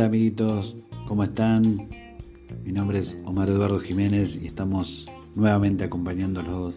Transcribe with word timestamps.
Hola 0.00 0.06
amiguitos, 0.06 0.76
¿cómo 1.06 1.24
están? 1.24 1.90
Mi 2.64 2.72
nombre 2.72 3.00
es 3.00 3.18
Omar 3.26 3.50
Eduardo 3.50 3.80
Jiménez 3.80 4.38
y 4.42 4.46
estamos 4.46 5.06
nuevamente 5.34 5.84
acompañándolos 5.84 6.72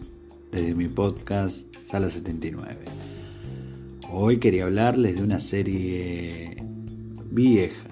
desde 0.52 0.74
mi 0.74 0.88
podcast 0.88 1.66
Sala 1.86 2.10
79. 2.10 2.76
Hoy 4.12 4.36
quería 4.36 4.64
hablarles 4.64 5.16
de 5.16 5.22
una 5.22 5.40
serie 5.40 6.62
vieja, 7.30 7.88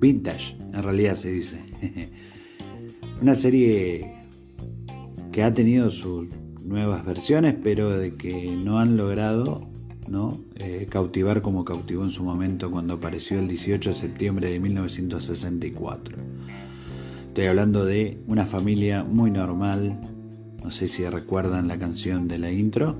vintage, 0.00 0.56
en 0.72 0.80
realidad 0.80 1.16
se 1.16 1.32
dice. 1.32 1.58
una 3.20 3.34
serie 3.34 4.14
que 5.32 5.42
ha 5.42 5.52
tenido 5.52 5.90
sus 5.90 6.28
nuevas 6.64 7.04
versiones, 7.04 7.56
pero 7.60 7.90
de 7.90 8.14
que 8.14 8.54
no 8.54 8.78
han 8.78 8.96
logrado 8.96 9.71
¿no? 10.08 10.40
Eh, 10.56 10.86
cautivar 10.90 11.42
como 11.42 11.64
cautivó 11.64 12.04
en 12.04 12.10
su 12.10 12.22
momento 12.22 12.70
cuando 12.70 12.94
apareció 12.94 13.38
el 13.38 13.48
18 13.48 13.90
de 13.90 13.96
septiembre 13.96 14.50
de 14.50 14.60
1964. 14.60 16.18
Estoy 17.26 17.46
hablando 17.46 17.84
de 17.84 18.18
una 18.26 18.44
familia 18.44 19.04
muy 19.04 19.30
normal, 19.30 19.98
no 20.62 20.70
sé 20.70 20.86
si 20.86 21.06
recuerdan 21.06 21.66
la 21.66 21.78
canción 21.78 22.28
de 22.28 22.38
la 22.38 22.50
intro, 22.50 22.96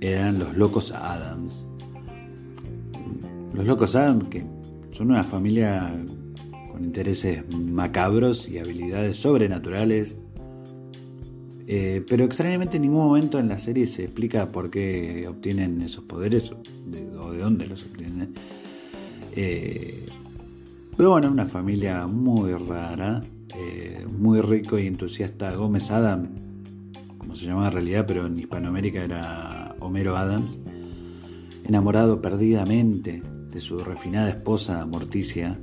eran 0.00 0.38
los 0.38 0.56
Locos 0.56 0.92
Adams. 0.92 1.68
Los 3.54 3.66
Locos 3.66 3.96
Adams, 3.96 4.24
que 4.28 4.44
son 4.90 5.10
una 5.10 5.24
familia 5.24 5.94
con 6.70 6.84
intereses 6.84 7.44
macabros 7.54 8.48
y 8.48 8.58
habilidades 8.58 9.16
sobrenaturales, 9.16 10.16
eh, 11.66 12.04
pero 12.08 12.24
extrañamente 12.24 12.76
en 12.76 12.82
ningún 12.82 13.06
momento 13.06 13.38
en 13.38 13.48
la 13.48 13.58
serie 13.58 13.86
se 13.86 14.04
explica 14.04 14.50
por 14.50 14.70
qué 14.70 15.26
obtienen 15.28 15.80
esos 15.82 16.04
poderes 16.04 16.50
o 16.50 16.60
de, 16.86 17.38
dónde 17.38 17.66
los 17.66 17.84
obtienen. 17.84 18.32
Eh, 19.34 20.06
pero 20.96 21.10
bueno, 21.10 21.30
una 21.30 21.46
familia 21.46 22.06
muy 22.06 22.52
rara, 22.52 23.22
eh, 23.56 24.04
muy 24.18 24.40
rico 24.40 24.78
y 24.78 24.86
entusiasta. 24.86 25.54
Gómez 25.54 25.90
Adam, 25.90 26.28
como 27.16 27.36
se 27.36 27.46
llamaba 27.46 27.68
en 27.68 27.72
realidad, 27.72 28.04
pero 28.06 28.26
en 28.26 28.38
Hispanoamérica 28.38 29.04
era 29.04 29.76
Homero 29.78 30.16
Adams, 30.16 30.58
enamorado 31.64 32.20
perdidamente 32.20 33.22
de 33.50 33.60
su 33.60 33.78
refinada 33.78 34.28
esposa 34.28 34.84
Morticia. 34.86 35.58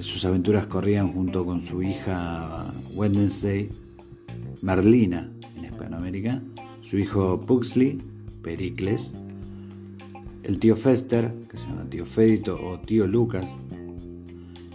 sus 0.00 0.24
aventuras 0.24 0.66
corrían 0.66 1.12
junto 1.12 1.44
con 1.44 1.62
su 1.62 1.80
hija 1.82 2.74
Wednesday, 2.94 3.70
Merlina 4.62 5.30
en 5.56 5.64
Hispanoamérica, 5.64 6.42
su 6.80 6.98
hijo 6.98 7.40
Puxley, 7.40 7.98
Pericles, 8.42 9.10
el 10.42 10.58
tío 10.58 10.76
Fester, 10.76 11.32
que 11.48 11.56
se 11.56 11.66
llama 11.66 11.88
tío 11.88 12.06
Fedito 12.06 12.58
o 12.62 12.80
tío 12.80 13.06
Lucas, 13.06 13.48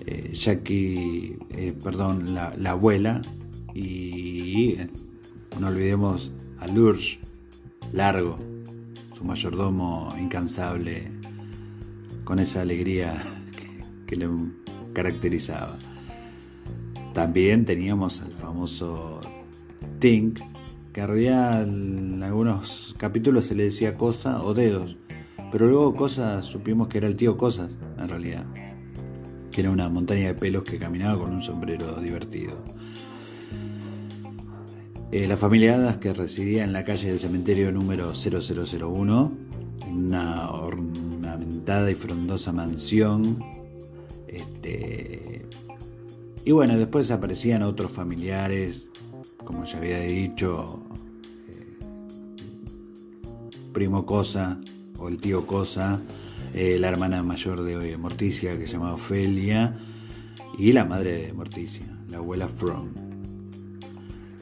eh, 0.05 0.31
Jackie, 0.33 1.37
eh, 1.51 1.73
perdón, 1.83 2.33
la, 2.33 2.53
abuela, 2.69 3.21
y 3.73 4.73
eh, 4.73 4.89
no 5.59 5.67
olvidemos 5.67 6.31
a 6.59 6.67
Lurch, 6.67 7.19
Largo, 7.91 8.37
su 9.15 9.23
mayordomo 9.23 10.13
incansable, 10.19 11.11
con 12.23 12.39
esa 12.39 12.61
alegría 12.61 13.21
que 14.07 14.15
le 14.15 14.27
caracterizaba. 14.93 15.77
También 17.13 17.65
teníamos 17.65 18.21
al 18.21 18.33
famoso 18.33 19.21
Tink, 20.05 20.39
que 20.93 21.07
realidad 21.07 21.63
en 21.63 22.21
algunos 22.21 22.93
capítulos 22.95 23.47
se 23.47 23.55
le 23.55 23.63
decía 23.63 23.97
cosa 23.97 24.43
o 24.43 24.53
dedos, 24.53 24.97
pero 25.51 25.65
luego 25.65 25.95
cosas 25.95 26.45
supimos 26.45 26.89
que 26.89 26.99
era 26.99 27.07
el 27.07 27.17
tío 27.17 27.37
Cosas, 27.37 27.79
en 27.97 28.07
realidad, 28.07 28.45
que 29.51 29.61
era 29.61 29.71
una 29.71 29.89
montaña 29.89 30.27
de 30.27 30.35
pelos 30.35 30.63
que 30.63 30.77
caminaba 30.77 31.17
con 31.17 31.33
un 31.33 31.41
sombrero 31.41 31.99
divertido. 32.01 32.53
Eh, 35.11 35.27
la 35.27 35.37
familia 35.37 35.73
Hadas 35.73 35.97
que 35.97 36.13
residía 36.13 36.63
en 36.63 36.71
la 36.71 36.85
calle 36.85 37.09
del 37.09 37.17
cementerio 37.17 37.71
número 37.71 38.13
0001, 38.13 39.31
una 39.89 40.51
ornamentada 40.51 41.89
y 41.89 41.95
frondosa 41.95 42.51
mansión. 42.51 43.43
Este, 44.27 45.47
y 46.45 46.51
bueno, 46.51 46.77
después 46.77 47.09
aparecían 47.09 47.63
otros 47.63 47.91
familiares 47.91 48.91
como 49.45 49.63
ya 49.63 49.77
había 49.77 49.99
dicho, 49.99 50.81
eh, 51.47 51.77
primo 53.71 54.05
Cosa 54.05 54.59
o 54.97 55.07
el 55.07 55.17
tío 55.17 55.45
Cosa, 55.47 56.01
eh, 56.53 56.77
la 56.79 56.89
hermana 56.89 57.23
mayor 57.23 57.63
de 57.63 57.95
Morticia 57.97 58.57
que 58.57 58.65
se 58.65 58.73
llamaba 58.73 58.95
Ofelia 58.95 59.75
y 60.57 60.71
la 60.71 60.83
madre 60.83 61.27
de 61.27 61.33
Morticia, 61.33 61.85
la 62.09 62.17
abuela 62.17 62.47
From. 62.47 62.89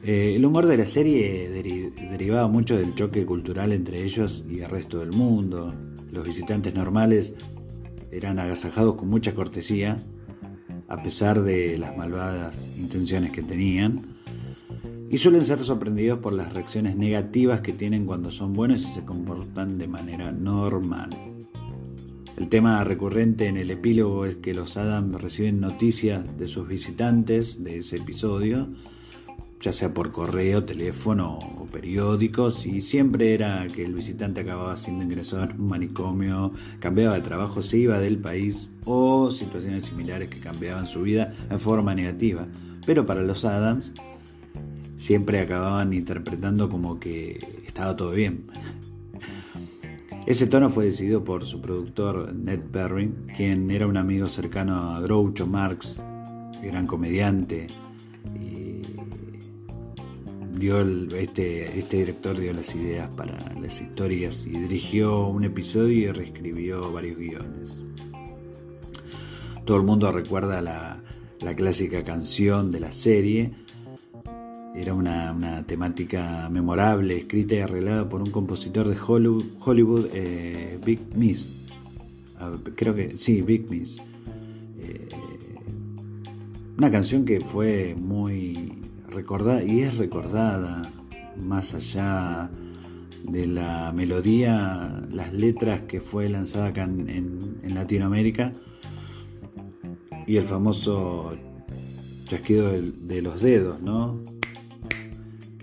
Eh, 0.02 0.34
el 0.36 0.44
humor 0.44 0.66
de 0.66 0.76
la 0.76 0.86
serie 0.86 1.48
derivaba 1.48 2.48
mucho 2.48 2.76
del 2.76 2.94
choque 2.94 3.24
cultural 3.24 3.72
entre 3.72 4.02
ellos 4.02 4.44
y 4.48 4.60
el 4.60 4.70
resto 4.70 4.98
del 4.98 5.12
mundo. 5.12 5.74
Los 6.10 6.24
visitantes 6.24 6.74
normales 6.74 7.34
eran 8.10 8.38
agasajados 8.38 8.94
con 8.94 9.08
mucha 9.08 9.34
cortesía, 9.34 9.96
a 10.88 11.02
pesar 11.02 11.42
de 11.42 11.78
las 11.78 11.96
malvadas 11.96 12.68
intenciones 12.76 13.32
que 13.32 13.42
tenían 13.42 14.13
y 15.14 15.18
suelen 15.18 15.44
ser 15.44 15.60
sorprendidos 15.60 16.18
por 16.18 16.32
las 16.32 16.52
reacciones 16.52 16.96
negativas 16.96 17.60
que 17.60 17.72
tienen 17.72 18.04
cuando 18.04 18.32
son 18.32 18.52
buenos 18.52 18.82
y 18.82 18.92
se 18.92 19.04
comportan 19.04 19.78
de 19.78 19.86
manera 19.86 20.32
normal. 20.32 21.10
El 22.36 22.48
tema 22.48 22.82
recurrente 22.82 23.46
en 23.46 23.56
el 23.56 23.70
epílogo 23.70 24.26
es 24.26 24.34
que 24.34 24.54
los 24.54 24.76
Adams 24.76 25.22
reciben 25.22 25.60
noticias 25.60 26.36
de 26.36 26.48
sus 26.48 26.66
visitantes 26.66 27.62
de 27.62 27.78
ese 27.78 27.98
episodio, 27.98 28.66
ya 29.60 29.72
sea 29.72 29.94
por 29.94 30.10
correo, 30.10 30.64
teléfono 30.64 31.38
o 31.60 31.64
periódicos, 31.66 32.66
y 32.66 32.82
siempre 32.82 33.34
era 33.34 33.68
que 33.68 33.84
el 33.84 33.94
visitante 33.94 34.40
acababa 34.40 34.76
siendo 34.76 35.04
ingresado 35.04 35.44
en 35.44 35.60
un 35.60 35.68
manicomio, 35.68 36.50
cambiaba 36.80 37.14
de 37.14 37.20
trabajo, 37.20 37.62
se 37.62 37.78
iba 37.78 38.00
del 38.00 38.18
país 38.18 38.68
o 38.84 39.30
situaciones 39.30 39.84
similares 39.84 40.28
que 40.28 40.40
cambiaban 40.40 40.88
su 40.88 41.02
vida 41.02 41.30
en 41.50 41.60
forma 41.60 41.94
negativa. 41.94 42.48
Pero 42.84 43.06
para 43.06 43.22
los 43.22 43.44
Adams, 43.44 43.92
siempre 45.04 45.38
acababan 45.38 45.92
interpretando 45.92 46.70
como 46.70 46.98
que 46.98 47.38
estaba 47.66 47.94
todo 47.94 48.12
bien. 48.12 48.46
Ese 50.26 50.46
tono 50.46 50.70
fue 50.70 50.86
decidido 50.86 51.22
por 51.22 51.44
su 51.44 51.60
productor 51.60 52.34
Ned 52.34 52.60
Perry, 52.72 53.12
quien 53.36 53.70
era 53.70 53.86
un 53.86 53.98
amigo 53.98 54.26
cercano 54.28 54.94
a 54.94 55.00
Groucho 55.00 55.46
Marx, 55.46 56.00
gran 56.62 56.86
comediante. 56.86 57.66
Y 58.34 58.80
dio 60.58 60.80
este, 61.18 61.78
este 61.78 61.98
director 61.98 62.40
dio 62.40 62.54
las 62.54 62.74
ideas 62.74 63.08
para 63.14 63.54
las 63.60 63.82
historias 63.82 64.46
y 64.46 64.52
dirigió 64.52 65.26
un 65.26 65.44
episodio 65.44 66.08
y 66.08 66.12
reescribió 66.12 66.90
varios 66.90 67.18
guiones. 67.18 67.76
Todo 69.66 69.76
el 69.76 69.82
mundo 69.82 70.10
recuerda 70.12 70.62
la, 70.62 71.02
la 71.40 71.54
clásica 71.54 72.02
canción 72.04 72.72
de 72.72 72.80
la 72.80 72.90
serie, 72.90 73.63
era 74.74 74.92
una, 74.92 75.64
temática 75.66 76.48
memorable, 76.50 77.16
escrita 77.16 77.54
y 77.54 77.58
arreglada 77.58 78.08
por 78.08 78.20
un 78.20 78.30
compositor 78.30 78.88
de 78.88 78.96
Hollywood, 79.00 80.06
eh, 80.12 80.78
Big 80.84 81.00
Miss. 81.14 81.54
Ah, 82.38 82.52
creo 82.74 82.94
que 82.94 83.16
sí, 83.18 83.40
Big 83.42 83.70
Miss. 83.70 83.98
Eh, 84.80 85.08
una 86.76 86.90
canción 86.90 87.24
que 87.24 87.40
fue 87.40 87.94
muy 87.94 88.72
recordada 89.08 89.62
y 89.62 89.80
es 89.80 89.96
recordada 89.96 90.90
más 91.40 91.74
allá 91.74 92.50
de 93.22 93.46
la 93.46 93.92
melodía, 93.92 95.06
las 95.10 95.32
letras 95.32 95.82
que 95.82 96.00
fue 96.00 96.28
lanzada 96.28 96.66
acá 96.66 96.82
en, 96.82 97.54
Latinoamérica 97.74 98.52
y 100.26 100.36
el 100.36 100.44
famoso 100.44 101.34
chasquido 102.26 102.70
de 102.70 103.22
los 103.22 103.40
dedos, 103.40 103.80
¿no? 103.82 104.33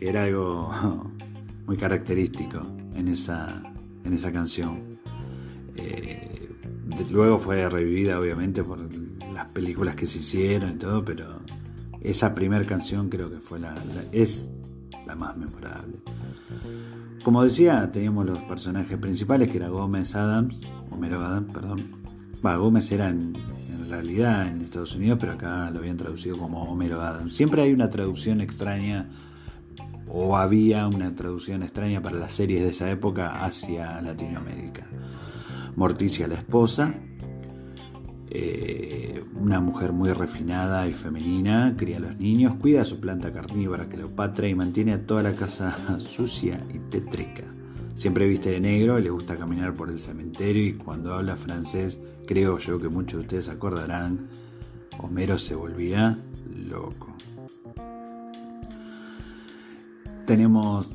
Que 0.02 0.10
era 0.10 0.24
algo 0.24 0.68
muy 1.68 1.78
característico 1.78 2.60
en 2.96 3.08
esa, 3.08 3.62
en 4.04 4.14
esa 4.14 4.32
canción. 4.32 4.98
Eh, 5.76 6.50
luego 7.12 7.38
fue 7.38 7.70
revivida 7.70 8.20
obviamente 8.20 8.64
por 8.64 8.80
las 9.32 9.52
películas 9.52 9.94
que 9.94 10.08
se 10.08 10.18
hicieron 10.18 10.72
y 10.72 10.76
todo, 10.78 11.06
pero 11.06 11.40
esa 12.02 12.34
primera 12.34 12.66
canción 12.66 13.10
creo 13.10 13.30
que 13.30 13.40
fue 13.40 13.60
la, 13.60 13.76
es 14.12 14.50
la 15.06 15.14
más 15.16 15.38
memorable. 15.38 15.98
Como 17.24 17.44
decía, 17.44 17.92
teníamos 17.92 18.26
los 18.26 18.40
personajes 18.40 18.98
principales 18.98 19.52
que 19.52 19.58
era 19.58 19.70
Gómez 19.70 20.16
Adams, 20.16 20.56
Homero 20.90 21.24
Adams, 21.24 21.54
perdón. 21.54 21.80
Gómez 22.42 22.92
era 22.92 23.10
en, 23.10 23.36
en, 23.36 23.88
realidad 23.88 24.48
en 24.48 24.62
Estados 24.62 24.96
Unidos, 24.96 25.20
pero 25.22 25.34
acá 25.34 25.70
lo 25.70 25.78
habían 25.78 25.98
traducido 25.98 26.40
como 26.40 26.64
Homero 26.64 27.02
Adams. 27.02 27.36
Siempre 27.36 27.62
hay 27.62 27.72
una 27.72 27.92
traducción 27.92 28.42
extraña 28.42 29.08
o 30.14 30.36
había 30.38 30.88
una 30.88 31.16
traducción 31.16 31.64
extraña 31.64 32.02
para 32.02 32.18
las 32.18 32.34
series 32.34 32.62
de 32.62 32.70
esa 32.70 32.90
época 32.92 33.44
hacia 33.44 34.02
Latinoamérica. 34.02 34.86
Morticia 35.76 36.28
la 36.28 36.36
esposa, 36.36 36.94
eh, 38.30 39.24
una 39.36 39.62
mujer 39.62 39.94
muy 39.94 40.12
refinada 40.12 40.88
y 40.88 40.94
femenina, 40.94 41.76
cría 41.78 41.98
a 41.98 42.02
los 42.02 42.18
niños, 42.18 42.56
cuida 42.56 42.82
a 42.82 42.86
su 42.86 43.00
planta 43.00 43.32
carnívora 43.32 43.88
Cleopatra 43.88 44.48
y 44.48 44.56
mantiene 44.56 44.94
a 44.94 45.06
toda 45.06 45.24
la 45.24 45.34
casa 45.34 46.00
sucia 46.00 46.62
y 46.74 46.80
tétrica. 46.80 47.44
Siempre 47.96 48.28
viste 48.28 48.52
de 48.52 48.60
negro, 48.60 49.00
le 49.00 49.10
gusta 49.10 49.38
caminar 49.38 49.74
por 49.74 49.90
el 49.90 50.00
cementerio 50.00 50.66
y 50.66 50.74
cuando 50.74 51.14
habla 51.14 51.36
francés, 51.38 52.00
creo 52.26 52.58
yo 52.58 52.80
que 52.80 52.90
muchos 52.90 53.20
de 53.20 53.22
ustedes 53.22 53.50
acordarán, 53.50 54.28
Homero 54.98 55.38
se 55.38 55.56
volvía 55.56 56.20
loco. 56.70 57.16
Tenemos 60.32 60.88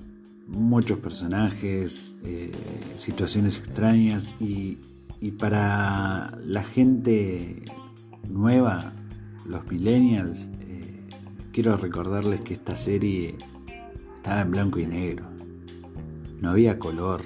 muchos 0.46 0.98
personajes, 0.98 2.14
eh, 2.24 2.50
situaciones 2.96 3.58
extrañas 3.58 4.32
y, 4.40 4.78
para 5.38 6.38
la 6.42 6.64
gente 6.64 7.62
nueva, 8.30 8.94
los 9.44 9.70
millennials, 9.70 10.48
eh, 10.60 11.06
quiero 11.52 11.76
recordarles 11.76 12.40
que 12.40 12.54
esta 12.54 12.76
serie 12.76 13.36
estaba 14.16 14.40
en 14.40 14.52
blanco 14.52 14.78
y 14.78 14.86
negro, 14.86 15.26
no 16.40 16.48
había 16.48 16.78
color 16.78 17.20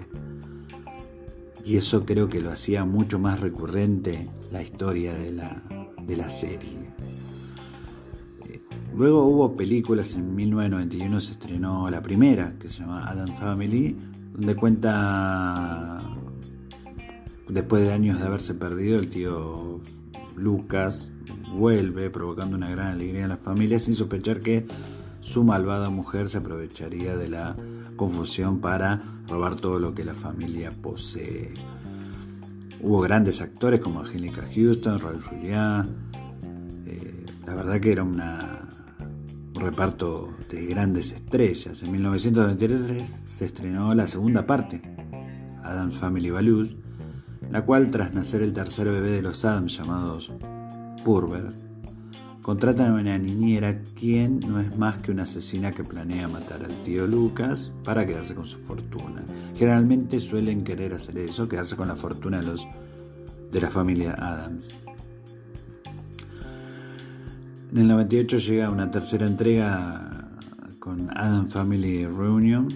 y 1.64 1.76
eso 1.76 2.04
creo 2.04 2.28
que 2.28 2.40
lo 2.40 2.50
hacía 2.50 2.84
mucho 2.84 3.20
más 3.20 3.38
recurrente 3.38 4.28
la 4.50 4.64
historia 4.64 5.14
de 5.14 5.30
la, 5.30 5.62
de 6.04 6.16
la 6.16 6.28
serie. 6.28 6.89
Luego 9.00 9.24
hubo 9.24 9.56
películas, 9.56 10.12
en 10.12 10.34
1991 10.34 11.20
se 11.20 11.32
estrenó 11.32 11.88
la 11.88 12.02
primera, 12.02 12.52
que 12.60 12.68
se 12.68 12.80
llama 12.80 13.08
Adam 13.08 13.34
Family, 13.34 13.96
donde 14.34 14.54
cuenta, 14.54 16.02
después 17.48 17.82
de 17.82 17.94
años 17.94 18.20
de 18.20 18.26
haberse 18.26 18.52
perdido, 18.52 18.98
el 18.98 19.08
tío 19.08 19.80
Lucas 20.36 21.10
vuelve 21.54 22.10
provocando 22.10 22.58
una 22.58 22.70
gran 22.70 22.88
alegría 22.88 23.22
en 23.22 23.30
la 23.30 23.38
familia 23.38 23.78
sin 23.78 23.94
sospechar 23.94 24.40
que 24.40 24.66
su 25.20 25.44
malvada 25.44 25.88
mujer 25.88 26.28
se 26.28 26.36
aprovecharía 26.36 27.16
de 27.16 27.28
la 27.30 27.56
confusión 27.96 28.58
para 28.58 29.00
robar 29.26 29.56
todo 29.56 29.78
lo 29.78 29.94
que 29.94 30.04
la 30.04 30.12
familia 30.12 30.74
posee. 30.78 31.54
Hubo 32.82 33.00
grandes 33.00 33.40
actores 33.40 33.80
como 33.80 34.00
Angelica 34.00 34.46
Houston, 34.54 35.00
Ralph 35.00 35.26
Juliá. 35.26 35.88
Eh, 36.84 37.24
la 37.46 37.54
verdad 37.54 37.80
que 37.80 37.92
era 37.92 38.02
una 38.02 38.59
reparto 39.54 40.30
de 40.50 40.66
grandes 40.66 41.12
estrellas. 41.12 41.82
En 41.82 41.92
1993 41.92 43.22
se 43.26 43.44
estrenó 43.44 43.94
la 43.94 44.06
segunda 44.06 44.46
parte, 44.46 44.82
Adam's 45.62 45.96
Family 45.96 46.30
Values, 46.30 46.70
la 47.50 47.64
cual 47.64 47.90
tras 47.90 48.14
nacer 48.14 48.42
el 48.42 48.52
tercer 48.52 48.88
bebé 48.88 49.10
de 49.10 49.22
los 49.22 49.44
Adams 49.44 49.76
llamados 49.76 50.32
Purver, 51.04 51.52
contratan 52.42 52.92
a 52.92 53.00
una 53.00 53.18
niñera 53.18 53.82
quien 53.98 54.40
no 54.40 54.60
es 54.60 54.76
más 54.76 54.98
que 54.98 55.10
una 55.10 55.24
asesina 55.24 55.72
que 55.72 55.84
planea 55.84 56.28
matar 56.28 56.64
al 56.64 56.82
tío 56.82 57.06
Lucas 57.06 57.72
para 57.84 58.06
quedarse 58.06 58.34
con 58.34 58.46
su 58.46 58.58
fortuna. 58.58 59.22
Generalmente 59.56 60.20
suelen 60.20 60.64
querer 60.64 60.94
hacer 60.94 61.18
eso, 61.18 61.48
quedarse 61.48 61.76
con 61.76 61.88
la 61.88 61.96
fortuna 61.96 62.38
de 62.40 62.46
los 62.46 62.66
de 63.50 63.60
la 63.60 63.68
familia 63.68 64.14
Adams. 64.14 64.74
En 67.72 67.78
el 67.78 67.86
98 67.86 68.38
llega 68.38 68.68
una 68.68 68.90
tercera 68.90 69.28
entrega 69.28 70.28
con 70.80 71.08
Adam 71.16 71.48
Family 71.48 72.04
Reunion, 72.04 72.66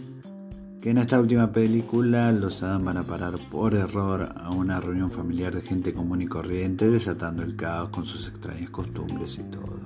que 0.81 0.91
en 0.91 0.99
esta 0.99 1.19
última 1.21 1.51
película 1.51 2.31
los 2.31 2.63
Adam 2.63 2.85
van 2.85 2.99
a 2.99 3.03
parar 3.03 3.35
por 3.51 3.75
error 3.75 4.33
a 4.37 4.51
una 4.51 4.81
reunión 4.81 5.11
familiar 5.11 5.53
de 5.53 5.63
gente 5.63 5.93
común 5.93 6.23
y 6.23 6.29
corriente, 6.29 6.89
desatando 6.89 7.43
el 7.43 7.57
caos 7.57 7.89
con 7.89 8.05
sus 8.05 8.29
extrañas 8.29 8.71
costumbres 8.71 9.37
y 9.41 9.43
todo. 9.51 9.81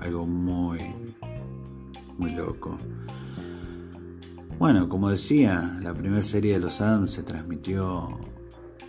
Algo 0.00 0.26
muy, 0.26 0.80
muy 2.18 2.32
loco. 2.32 2.76
Bueno, 4.58 4.86
como 4.90 5.08
decía, 5.08 5.78
la 5.82 5.94
primera 5.94 6.20
serie 6.20 6.52
de 6.52 6.60
los 6.60 6.82
Adams 6.82 7.12
se 7.12 7.22
transmitió 7.22 8.18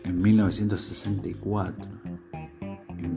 en 0.04 0.22
1964 0.22 1.90
en 2.04 2.07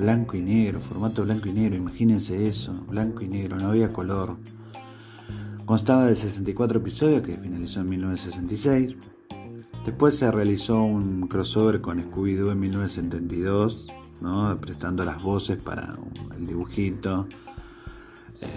blanco 0.01 0.37
y 0.37 0.41
negro, 0.41 0.81
formato 0.81 1.23
blanco 1.25 1.49
y 1.49 1.53
negro, 1.53 1.77
imagínense 1.77 2.49
eso, 2.49 2.73
blanco 2.89 3.23
y 3.23 3.29
negro, 3.29 3.57
no 3.57 3.69
había 3.69 3.93
color. 3.93 4.37
Constaba 5.65 6.07
de 6.07 6.17
64 6.17 6.79
episodios 6.79 7.23
que 7.23 7.37
finalizó 7.37 7.81
en 7.81 7.91
1966. 7.91 8.97
Después 9.85 10.17
se 10.17 10.31
realizó 10.31 10.83
un 10.83 11.29
crossover 11.29 11.81
con 11.81 12.03
Scooby-Doo 12.03 12.51
en 12.51 12.61
1972, 12.61 13.87
¿no? 14.21 14.59
prestando 14.61 15.05
las 15.05 15.23
voces 15.23 15.63
para 15.63 15.97
el 16.37 16.47
dibujito. 16.47 17.29
Eh, 18.41 18.49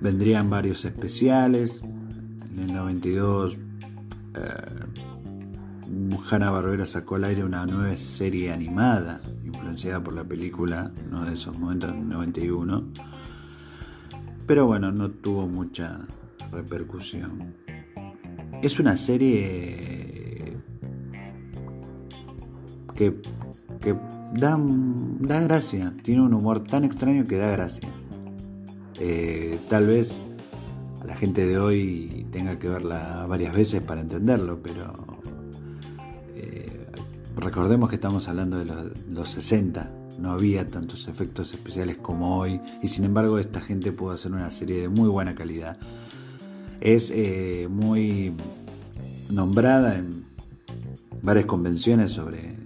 vendrían 0.00 0.48
varios 0.48 0.84
especiales. 0.84 1.82
En 1.82 2.60
el 2.60 2.72
92 2.72 3.58
Hanna 6.30 6.50
Barbera 6.50 6.86
sacó 6.86 7.14
al 7.14 7.24
aire 7.24 7.44
una 7.44 7.64
nueva 7.66 7.96
serie 7.96 8.52
animada, 8.52 9.20
influenciada 9.56 10.02
por 10.02 10.14
la 10.14 10.24
película 10.24 10.92
¿no? 11.10 11.24
de 11.24 11.34
esos 11.34 11.58
momentos, 11.58 11.94
91. 11.94 12.84
Pero 14.46 14.66
bueno, 14.66 14.92
no 14.92 15.10
tuvo 15.10 15.46
mucha 15.46 16.00
repercusión. 16.52 17.54
Es 18.62 18.78
una 18.78 18.96
serie 18.96 20.56
que, 22.94 23.20
que 23.80 23.94
da, 24.34 24.56
da 24.58 25.40
gracia, 25.40 25.92
tiene 26.02 26.22
un 26.22 26.34
humor 26.34 26.60
tan 26.64 26.84
extraño 26.84 27.26
que 27.26 27.36
da 27.36 27.50
gracia. 27.50 27.88
Eh, 28.98 29.58
tal 29.68 29.86
vez 29.86 30.20
la 31.04 31.14
gente 31.14 31.46
de 31.46 31.58
hoy 31.58 32.26
tenga 32.30 32.58
que 32.58 32.68
verla 32.68 33.26
varias 33.28 33.54
veces 33.54 33.82
para 33.82 34.00
entenderlo, 34.00 34.60
pero 34.62 35.05
recordemos 37.46 37.88
que 37.88 37.94
estamos 37.94 38.26
hablando 38.26 38.58
de 38.58 38.64
los, 38.64 39.28
60, 39.28 39.88
no 40.18 40.32
había 40.32 40.66
tantos 40.66 41.06
efectos 41.06 41.54
especiales 41.54 41.96
como 41.96 42.38
hoy 42.38 42.60
y 42.82 42.88
sin 42.88 43.04
embargo 43.04 43.38
esta 43.38 43.60
gente 43.60 43.92
pudo 43.92 44.10
hacer 44.10 44.32
una 44.32 44.50
serie 44.50 44.80
de 44.80 44.88
muy 44.88 45.08
buena 45.08 45.36
calidad. 45.36 45.78
Es 46.80 47.12
eh, 47.14 47.68
muy 47.70 48.34
nombrada 49.30 49.96
en 49.96 50.24
varias 51.22 51.46
convenciones 51.46 52.10
sobre, 52.10 52.56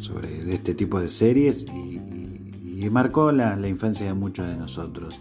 sobre 0.00 0.52
este 0.52 0.74
tipo 0.74 1.00
de 1.00 1.08
series 1.08 1.64
y, 1.64 1.96
marcó 2.90 3.32
la, 3.32 3.68
infancia 3.68 4.06
de 4.06 4.14
muchos 4.14 4.46
de 4.46 4.56
nosotros. 4.56 5.18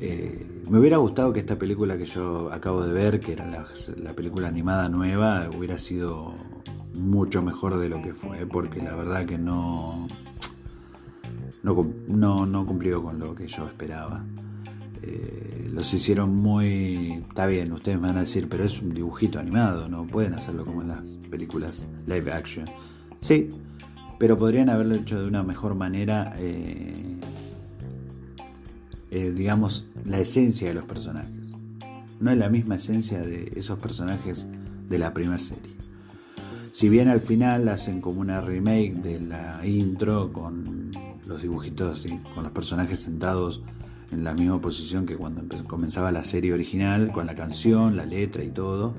Eh, 0.00 0.62
me 0.68 0.78
hubiera 0.78 0.96
gustado 0.98 1.32
que 1.32 1.40
esta 1.40 1.56
película 1.56 1.96
que 1.96 2.04
yo 2.04 2.52
acabo 2.52 2.82
de 2.82 2.92
ver, 2.92 3.20
que 3.20 3.32
era 3.32 3.46
la, 3.46 4.12
película 4.12 4.48
animada 4.48 4.88
nueva, 4.90 5.48
hubiera 5.56 5.78
sido 5.78 6.34
mucho 6.94 7.42
mejor 7.42 7.78
de 7.78 7.88
lo 7.88 8.00
que 8.02 8.14
fue, 8.14 8.46
porque 8.46 8.82
la 8.82 8.94
verdad 8.94 9.26
que 9.26 9.38
no, 9.38 10.06
no, 11.62 12.46
no, 12.46 12.66
cumplió 12.66 13.02
con 13.02 13.18
lo 13.18 13.34
que 13.34 13.46
yo 13.46 13.66
esperaba. 13.66 14.24
Eh, 15.02 15.70
los 15.72 15.92
hicieron 15.92 16.34
muy... 16.34 17.22
Está 17.28 17.46
bien, 17.46 17.72
ustedes 17.72 18.00
me 18.00 18.08
van 18.08 18.18
a 18.18 18.20
decir, 18.20 18.48
pero 18.48 18.64
es 18.64 18.80
un 18.80 18.94
dibujito 18.94 19.38
animado, 19.38 19.88
no 19.88 20.06
pueden 20.06 20.34
hacerlo 20.34 20.64
como 20.64 20.82
en 20.82 20.88
las 20.88 21.10
películas 21.30 21.86
live 22.06 22.32
action. 22.32 22.66
Sí, 23.20 23.50
pero 24.18 24.38
podrían 24.38 24.70
haberlo 24.70 24.94
hecho 24.94 25.20
de 25.20 25.26
una 25.26 25.42
mejor 25.42 25.74
manera, 25.74 26.34
eh, 26.38 27.16
eh, 29.10 29.32
digamos, 29.34 29.86
la 30.04 30.20
esencia 30.20 30.68
de 30.68 30.74
los 30.74 30.84
personajes. 30.84 31.32
No 32.20 32.30
es 32.30 32.38
la 32.38 32.48
misma 32.48 32.76
esencia 32.76 33.20
de 33.20 33.52
esos 33.56 33.78
personajes 33.78 34.46
de 34.88 34.98
la 34.98 35.12
primera 35.12 35.38
serie. 35.38 35.74
Si 36.74 36.88
bien 36.88 37.06
al 37.06 37.20
final 37.20 37.68
hacen 37.68 38.00
como 38.00 38.20
una 38.20 38.40
remake 38.40 38.94
de 38.94 39.20
la 39.20 39.64
intro 39.64 40.32
con 40.32 40.90
los 41.24 41.40
dibujitos, 41.40 42.04
con 42.34 42.42
los 42.42 42.52
personajes 42.52 42.98
sentados 42.98 43.62
en 44.10 44.24
la 44.24 44.34
misma 44.34 44.60
posición 44.60 45.06
que 45.06 45.14
cuando 45.14 45.42
comenzaba 45.68 46.10
la 46.10 46.24
serie 46.24 46.52
original, 46.52 47.12
con 47.12 47.26
la 47.26 47.36
canción, 47.36 47.96
la 47.96 48.04
letra 48.04 48.42
y 48.42 48.48
todo. 48.48 48.92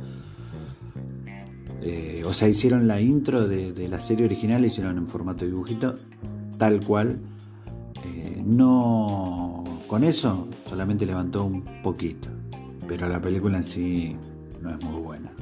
Eh, 1.82 2.24
o 2.26 2.32
sea, 2.32 2.48
hicieron 2.48 2.88
la 2.88 3.02
intro 3.02 3.46
de, 3.46 3.90
la 3.90 4.00
serie 4.00 4.26
original, 4.26 4.62
la 4.62 4.68
hicieron 4.68 4.98
en 4.98 5.06
formato 5.06 5.44
dibujito, 5.44 5.96
tal 6.58 6.80
cual. 6.80 7.20
Eh, 8.06 8.42
no. 8.42 9.66
Con 9.88 10.06
eso 10.06 10.48
solamente 10.70 11.06
levantó 11.06 11.44
un 11.44 11.82
poquito, 11.84 12.30
pero 12.88 13.10
la 13.10 13.20
película 13.20 13.58
en 13.58 13.64
sí 13.64 14.16
no 14.62 14.70
es 14.70 14.82
muy 14.82 15.02
buena. 15.02 15.36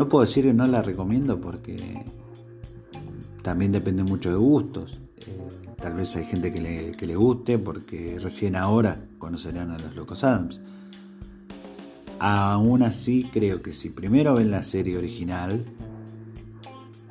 No 0.00 0.08
puedo 0.08 0.24
decir 0.24 0.46
que 0.46 0.54
no 0.54 0.66
la 0.66 0.80
recomiendo 0.80 1.38
porque 1.38 2.02
también 3.42 3.70
depende 3.70 4.02
mucho 4.02 4.30
de 4.30 4.36
gustos. 4.36 4.98
Eh, 5.18 5.48
tal 5.76 5.92
vez 5.92 6.16
hay 6.16 6.24
gente 6.24 6.50
que 6.50 6.96
le, 7.06 7.16
guste 7.16 7.58
porque 7.58 8.18
recién 8.18 8.56
ahora 8.56 9.04
conocerán 9.18 9.70
a 9.72 9.78
los 9.78 9.94
Locos 9.94 10.24
Adams. 10.24 10.62
Aún 12.18 12.82
así 12.82 13.28
creo 13.30 13.60
que 13.60 13.72
si 13.72 13.90
primero 13.90 14.36
ven 14.36 14.50
la 14.50 14.62
serie 14.62 14.96
original 14.96 15.66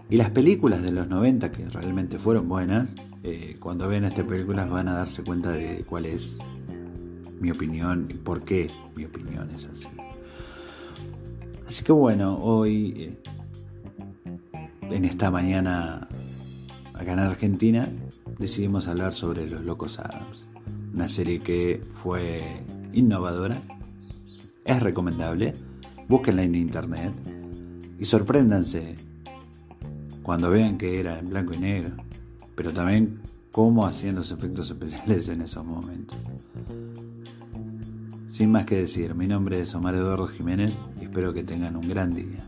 y 0.10 0.18
las 0.18 0.32
películas 0.32 0.82
de 0.82 0.92
los 0.92 1.08
90 1.08 1.52
que 1.52 1.70
realmente 1.70 2.18
fueron 2.18 2.50
buenas, 2.50 2.96
eh, 3.22 3.58
cuando 3.60 3.88
ven 3.88 4.04
estas 4.04 4.26
películas 4.26 4.68
van 4.68 4.88
a 4.88 4.94
darse 4.94 5.22
cuenta 5.22 5.52
de 5.52 5.86
cuál 5.88 6.08
es 6.08 6.40
mi 7.40 7.52
opinión 7.52 8.08
y 8.10 8.16
por 8.16 8.42
qué 8.44 8.72
mi 8.96 9.06
opinión 9.06 9.48
es 9.52 9.68
así. 9.68 9.86
Así 11.70 11.84
que 11.84 11.92
bueno, 11.92 12.40
hoy, 12.40 12.94
eh, 12.98 13.22
en 14.90 15.06
esta 15.06 15.30
mañana 15.30 16.08
acá 16.96 17.14
en 17.14 17.20
Argentina, 17.20 17.88
decidimos 18.40 18.88
hablar 18.88 19.14
sobre 19.14 19.48
Los 19.48 19.64
Locos 19.64 20.00
Adams. 20.00 20.48
Una 20.96 21.08
serie 21.08 21.42
que 21.42 21.80
fue 21.94 22.42
innovadora, 22.92 23.62
es 24.66 24.82
recomendable, 24.82 25.54
búsquenla 26.08 26.42
en 26.42 26.56
internet 26.56 27.14
y 28.00 28.06
sorpréndanse 28.06 28.96
cuando 30.24 30.50
vean 30.50 30.76
que 30.76 31.00
era 31.00 31.20
en 31.20 31.30
blanco 31.30 31.54
y 31.54 31.60
negro, 31.60 31.98
pero 32.56 32.74
también 32.74 33.22
cómo 33.52 33.86
hacían 33.86 34.16
los 34.16 34.32
efectos 34.32 34.72
especiales 34.72 35.30
en 35.30 35.42
esos 35.42 35.64
momentos. 35.64 36.18
Sin 38.30 38.52
más 38.52 38.66
que 38.66 38.76
decir, 38.76 39.16
mi 39.16 39.28
nombre 39.28 39.60
es 39.60 39.74
Omar 39.74 39.96
Eduardo 39.96 40.28
Jiménez 40.28 40.74
y 41.02 41.06
espero 41.06 41.34
que 41.34 41.44
tengan 41.44 41.76
un 41.76 41.90
gran 41.90 42.14
día. 42.14 42.48